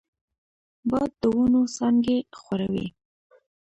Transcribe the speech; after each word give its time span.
باد 0.89 1.11
د 1.21 1.23
ونو 1.35 1.61
څانګې 1.75 2.17
ښوروي 2.39 2.87